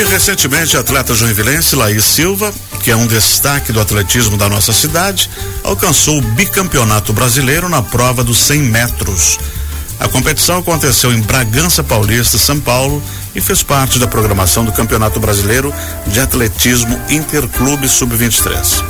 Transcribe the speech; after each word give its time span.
E 0.00 0.04
recentemente, 0.04 0.78
a 0.78 0.80
atleta 0.80 1.14
joinvilense 1.14 1.76
Laís 1.76 2.02
Silva, 2.02 2.50
que 2.82 2.90
é 2.90 2.96
um 2.96 3.06
destaque 3.06 3.70
do 3.70 3.78
atletismo 3.78 4.38
da 4.38 4.48
nossa 4.48 4.72
cidade, 4.72 5.28
alcançou 5.62 6.16
o 6.16 6.22
bicampeonato 6.22 7.12
brasileiro 7.12 7.68
na 7.68 7.82
prova 7.82 8.24
dos 8.24 8.38
100 8.38 8.62
metros. 8.62 9.38
A 9.98 10.08
competição 10.08 10.56
aconteceu 10.56 11.12
em 11.12 11.20
Bragança 11.20 11.84
Paulista, 11.84 12.38
São 12.38 12.58
Paulo, 12.58 13.02
e 13.34 13.42
fez 13.42 13.62
parte 13.62 13.98
da 13.98 14.06
programação 14.06 14.64
do 14.64 14.72
Campeonato 14.72 15.20
Brasileiro 15.20 15.70
de 16.06 16.18
Atletismo 16.18 16.98
Interclube 17.10 17.86
Sub-23. 17.86 18.82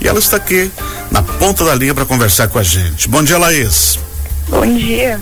E 0.00 0.08
ela 0.08 0.18
está 0.18 0.38
aqui 0.38 0.72
na 1.08 1.22
ponta 1.22 1.64
da 1.64 1.74
linha 1.76 1.94
para 1.94 2.04
conversar 2.04 2.48
com 2.48 2.58
a 2.58 2.64
gente. 2.64 3.06
Bom 3.06 3.22
dia, 3.22 3.38
Laís. 3.38 3.96
Bom 4.48 4.66
dia. 4.74 5.20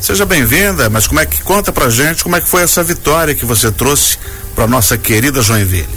Seja 0.00 0.24
bem-vinda, 0.24 0.88
mas 0.88 1.06
como 1.06 1.18
é 1.20 1.26
que 1.26 1.42
conta 1.42 1.72
pra 1.72 1.90
gente 1.90 2.22
como 2.22 2.34
é 2.34 2.40
que 2.40 2.48
foi 2.48 2.62
essa 2.62 2.82
vitória 2.82 3.34
que 3.34 3.44
você 3.44 3.70
trouxe 3.70 4.16
para 4.60 4.66
nossa 4.66 4.98
querida 4.98 5.40
Joinville? 5.40 5.88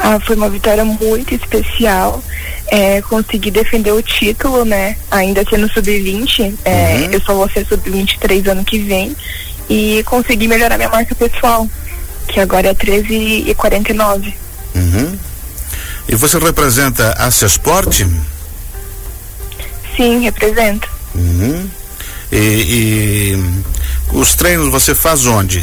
Ah, 0.00 0.18
foi 0.18 0.34
uma 0.34 0.48
vitória 0.48 0.82
muito 0.82 1.34
especial. 1.34 2.24
É, 2.68 3.02
consegui 3.02 3.50
defender 3.50 3.92
o 3.92 4.00
título, 4.00 4.64
né? 4.64 4.96
Ainda 5.10 5.44
sendo 5.44 5.70
sub-20. 5.70 6.54
É, 6.64 6.70
uhum. 6.70 7.12
Eu 7.12 7.20
só 7.20 7.34
vou 7.34 7.50
ser 7.50 7.66
sub-23 7.66 8.50
ano 8.50 8.64
que 8.64 8.78
vem. 8.78 9.14
E 9.68 10.02
consegui 10.06 10.48
melhorar 10.48 10.78
minha 10.78 10.88
marca 10.88 11.14
pessoal, 11.14 11.68
que 12.26 12.40
agora 12.40 12.68
é 12.68 12.74
13 12.74 13.44
e 13.46 13.54
49. 13.54 14.34
Uhum. 14.74 15.18
E 16.08 16.14
você 16.14 16.38
representa 16.38 17.12
a 17.18 17.30
Cesport? 17.30 18.06
Sim, 19.94 20.20
represento. 20.20 20.88
Uhum. 21.14 21.68
E, 22.32 22.36
e, 23.36 24.16
os 24.16 24.34
treinos 24.34 24.70
você 24.70 24.94
faz 24.94 25.26
onde? 25.26 25.62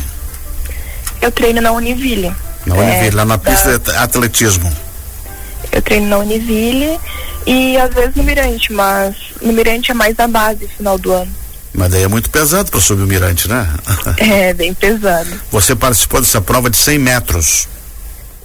Eu 1.23 1.32
treino 1.32 1.62
na 1.62 1.72
Univille. 1.72 2.36
Na 2.66 2.76
Univille, 2.76 3.08
é, 3.08 3.16
lá 3.16 3.23
na 3.23 3.38
pista 3.38 3.79
da... 3.79 3.91
de 3.93 3.98
atletismo. 3.98 4.70
Eu 5.71 5.82
treino 5.82 6.07
na 6.07 6.18
Univille 6.18 6.99
e 7.48 7.77
às 7.77 7.93
vezes 7.93 8.13
no 8.16 8.24
Mirante, 8.24 8.74
mas 8.74 9.16
no 9.41 9.54
Mirante 9.54 9.91
é 9.91 9.94
mais 9.94 10.20
a 10.20 10.27
base 10.27 10.68
final 10.68 10.98
do 10.98 11.13
ano. 11.13 11.32
Mas 11.74 11.91
daí 11.91 12.04
é 12.04 12.10
muito 12.10 12.29
pesado 12.29 12.70
para 12.70 12.82
subir 12.82 13.04
o 13.04 13.07
Mirante, 13.07 13.48
né? 13.48 13.66
É, 14.20 14.54
bem 14.54 14.74
pesado. 14.74 15.29
Você 15.49 15.74
participou 15.74 16.20
dessa 16.20 16.41
prova 16.41 16.70
de 16.70 16.76
100 16.76 16.99
metros. 16.99 17.70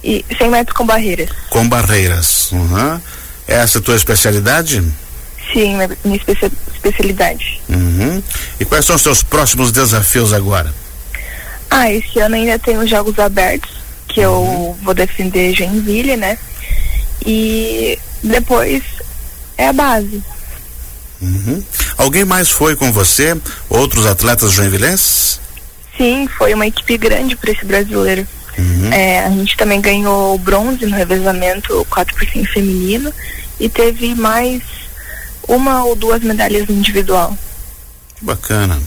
E 0.01 0.25
100 0.37 0.49
metros 0.49 0.77
com 0.77 0.85
barreiras. 0.85 1.29
Com 1.49 1.67
barreiras. 1.67 2.49
Uhum. 2.53 3.01
Essa 3.45 3.77
é 3.77 3.81
a 3.81 3.83
tua 3.83 3.97
especialidade? 3.97 4.81
Sim, 5.51 5.75
minha 6.05 6.15
especia 6.15 6.49
especialidade. 6.73 7.59
Uhum. 7.67 8.23
E 8.57 8.63
quais 8.63 8.85
são 8.85 8.95
os 8.95 9.01
seus 9.01 9.21
próximos 9.21 9.69
desafios 9.69 10.31
agora? 10.31 10.73
Ah, 11.69 11.91
esse 11.91 12.19
ano 12.19 12.35
ainda 12.35 12.57
tem 12.57 12.77
os 12.77 12.89
Jogos 12.89 13.17
Abertos, 13.19 13.71
que 14.07 14.25
uhum. 14.25 14.71
eu 14.71 14.77
vou 14.81 14.93
defender 14.93 15.53
Joinville, 15.53 16.17
né? 16.17 16.37
E 17.25 17.97
depois 18.23 18.83
é 19.57 19.67
a 19.67 19.73
base. 19.73 20.23
Uhum. 21.21 21.63
Alguém 21.97 22.23
mais 22.23 22.49
foi 22.49 22.75
com 22.75 22.91
você? 22.91 23.37
Outros 23.69 24.05
atletas 24.05 24.53
joinvilenses? 24.53 25.39
Sim, 25.97 26.27
foi 26.37 26.53
uma 26.53 26.65
equipe 26.65 26.97
grande 26.97 27.35
para 27.35 27.51
esse 27.51 27.65
brasileiro. 27.65 28.25
Uhum. 28.57 28.91
É, 28.91 29.25
a 29.25 29.29
gente 29.29 29.55
também 29.57 29.81
ganhou 29.81 30.37
bronze 30.37 30.85
no 30.85 30.95
revezamento 30.95 31.85
4% 31.91 32.47
feminino 32.47 33.13
e 33.59 33.67
teve 33.67 34.15
mais 34.15 34.61
uma 35.47 35.83
ou 35.83 35.95
duas 35.95 36.21
medalhas 36.21 36.69
individual. 36.69 37.37
Bacana. 38.21 38.79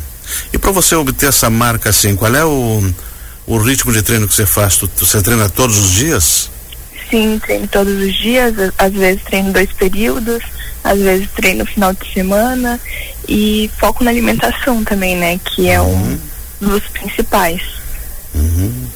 E 0.53 0.59
para 0.59 0.71
você 0.71 0.95
obter 0.95 1.29
essa 1.29 1.49
marca 1.51 1.91
assim, 1.91 2.15
qual 2.17 2.35
é 2.35 2.45
o, 2.45 2.83
o 3.47 3.59
ritmo 3.59 3.93
de 3.93 4.03
treino 4.03 4.29
que 4.29 4.35
você 4.35 4.47
faz? 4.47 4.79
Você 4.97 5.23
treina 5.23 5.49
todos 5.49 5.79
os 5.79 5.91
dias? 5.91 6.51
Sim, 7.11 7.39
treino 7.45 7.67
todos 7.69 7.93
os 7.93 8.15
dias, 8.15 8.55
às 8.79 8.93
vezes 8.93 9.23
treino 9.25 9.53
dois 9.53 9.71
períodos, 9.73 10.43
às 10.83 10.99
vezes 10.99 11.29
treino 11.37 11.61
no 11.61 11.67
final 11.67 11.93
de 11.93 12.13
semana 12.13 12.81
e 13.29 13.71
foco 13.79 14.03
na 14.03 14.11
alimentação 14.11 14.83
também, 14.83 15.17
né? 15.17 15.39
Que 15.45 15.69
é 15.69 15.81
uhum. 15.81 16.19
um 16.63 16.69
dos 16.69 16.89
principais. 16.89 17.61
Uhum. 18.35 18.87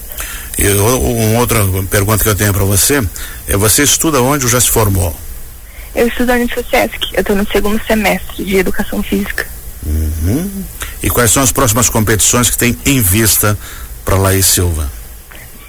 E 0.58 0.68
uma 0.68 1.40
outra 1.40 1.60
pergunta 1.90 2.24
que 2.24 2.30
eu 2.30 2.34
tenho 2.34 2.54
para 2.54 2.64
você 2.64 3.06
é 3.46 3.56
você 3.56 3.82
estuda 3.82 4.22
onde 4.22 4.46
ou 4.46 4.50
já 4.50 4.60
se 4.60 4.70
formou? 4.70 5.14
Eu 5.94 6.08
estudo 6.08 6.34
no 6.34 6.48
Sesc, 6.70 6.98
eu 7.12 7.20
estou 7.20 7.36
no 7.36 7.46
segundo 7.50 7.80
semestre 7.86 8.44
de 8.44 8.56
Educação 8.56 9.02
Física. 9.02 9.46
Uhum. 9.84 10.64
E 11.06 11.08
quais 11.08 11.30
são 11.30 11.40
as 11.40 11.52
próximas 11.52 11.88
competições 11.88 12.50
que 12.50 12.58
tem 12.58 12.76
em 12.84 13.00
vista 13.00 13.56
para 14.04 14.16
Laís 14.16 14.44
Silva? 14.44 14.90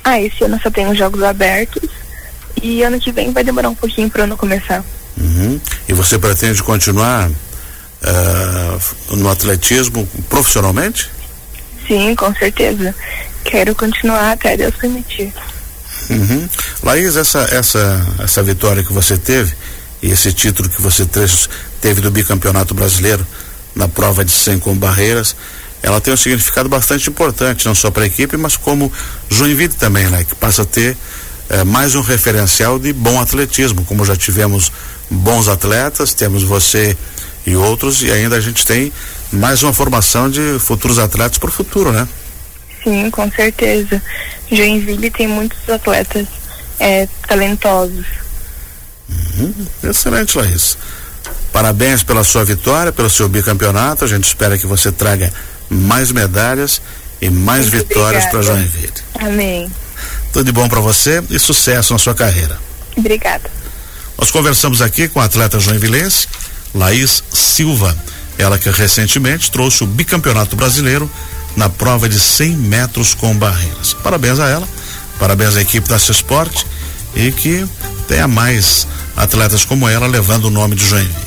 Ah, 0.04 0.20
esse 0.20 0.44
ano 0.44 0.60
só 0.60 0.72
tem 0.72 0.90
os 0.90 0.98
Jogos 0.98 1.22
Abertos 1.22 1.88
e 2.60 2.82
ano 2.82 3.00
que 3.00 3.12
vem 3.12 3.32
vai 3.32 3.44
demorar 3.44 3.70
um 3.70 3.76
pouquinho 3.76 4.10
para 4.10 4.22
o 4.22 4.24
ano 4.24 4.36
começar. 4.36 4.84
Uhum. 5.16 5.62
E 5.88 5.94
você 5.94 6.18
pretende 6.18 6.64
continuar 6.64 7.30
uh, 7.30 9.16
no 9.16 9.30
atletismo 9.30 10.08
profissionalmente? 10.28 11.12
Sim, 11.88 12.16
com 12.16 12.34
certeza. 12.34 12.96
Quero 13.44 13.76
continuar 13.76 14.32
até 14.32 14.58
Deus 14.58 14.74
permitir. 14.74 15.32
Uhum. 16.10 16.50
Laís, 16.82 17.16
essa, 17.16 17.48
essa, 17.52 18.08
essa 18.24 18.42
vitória 18.42 18.84
que 18.84 18.92
você 18.92 19.16
teve, 19.16 19.54
e 20.02 20.10
esse 20.10 20.34
título 20.34 20.68
que 20.68 20.82
você 20.82 21.06
teve 21.80 22.02
do 22.02 22.10
bicampeonato 22.10 22.74
brasileiro 22.74 23.24
na 23.78 23.88
prova 23.88 24.26
de 24.26 24.32
100 24.32 24.60
com 24.60 24.76
barreiras, 24.76 25.36
ela 25.82 26.02
tem 26.02 26.14
um 26.14 26.18
significado 26.18 26.68
bastante 26.68 27.10
importante, 27.10 27.66
não 27.66 27.76
só 27.76 27.92
para 27.92 28.04
a 28.04 28.08
equipe, 28.08 28.36
mas 28.36 28.58
como 28.58 28.92
Joinville 29.30 29.74
também, 29.76 30.08
né? 30.08 30.24
Que 30.24 30.36
passa 30.36 30.64
a 30.64 30.66
ter 30.66 30.98
eh, 31.50 31.64
mais 31.64 31.96
um 31.96 32.02
referencial 32.02 32.80
de 32.80 32.92
bom 32.92 33.22
atletismo, 33.22 33.86
como 33.86 34.04
já 34.04 34.16
tivemos 34.16 34.72
bons 35.10 35.48
atletas, 35.48 36.14
temos 36.14 36.44
você 36.44 36.98
e 37.46 37.56
outros, 37.56 38.02
e 38.02 38.12
ainda 38.12 38.36
a 38.36 38.42
gente 38.42 38.66
tem 38.66 38.92
mais 39.32 39.64
uma 39.64 39.72
formação 39.72 40.30
de 40.30 40.58
futuros 40.60 41.00
atletas 41.00 41.38
para 41.38 41.50
o 41.50 41.54
futuro, 41.54 41.92
né? 41.92 42.08
Sim, 42.84 43.10
com 43.12 43.32
certeza. 43.32 44.02
Joinville 44.52 45.12
tem 45.12 45.28
muitos 45.28 45.70
atletas 45.70 46.28
é, 46.80 47.08
talentosos. 47.28 48.06
Uhum. 49.10 49.54
Excelente, 49.84 50.38
Laís. 50.38 50.78
Parabéns 51.58 52.04
pela 52.04 52.24
sua 52.24 52.46
vitória, 52.46 52.92
pelo 52.92 53.10
seu 53.10 53.28
bicampeonato. 53.28 54.06
A 54.06 54.08
gente 54.08 54.26
espera 54.26 54.60
que 54.60 54.68
você 54.68 54.92
traga 54.92 55.34
mais 55.68 56.12
medalhas 56.12 56.80
e 57.20 57.32
mais 57.32 57.68
Muito 57.68 57.88
vitórias 57.88 58.28
para 58.28 58.44
Joinville. 58.44 58.94
Amém. 59.20 59.68
Tudo 60.32 60.46
de 60.46 60.52
bom 60.52 60.70
para 60.70 60.80
você 60.80 61.24
e 61.32 61.40
sucesso 61.40 61.94
na 61.94 61.98
sua 61.98 62.14
carreira. 62.14 62.60
Obrigada. 62.96 63.50
Nós 64.20 64.30
conversamos 64.30 64.84
aqui 64.84 65.08
com 65.08 65.20
a 65.20 65.24
atleta 65.24 65.60
joinvilense, 65.60 66.28
Laís 66.76 67.24
Silva. 67.34 67.98
Ela 68.38 68.60
que 68.60 68.70
recentemente 68.70 69.50
trouxe 69.50 69.84
o 69.84 69.88
bicampeonato 69.88 70.56
brasileiro 70.56 71.10
na 71.56 71.70
prova 71.70 72.08
de 72.08 72.20
100 72.20 72.52
metros 72.56 73.16
com 73.16 73.36
barreiras. 73.36 73.96
Parabéns 73.96 74.40
a 74.40 74.48
ela, 74.48 74.68
parabéns 75.18 75.58
à 75.58 75.62
equipe 75.62 75.90
da 75.90 75.98
Cesporte 75.98 76.68
e 77.16 77.32
que 77.32 77.68
tenha 78.08 78.28
mais 78.28 78.88
atletas 79.16 79.66
como 79.66 79.90
ela 79.90 80.06
levando 80.06 80.46
o 80.46 80.52
nome 80.52 80.76
de 80.76 80.86
Joinville. 80.86 81.27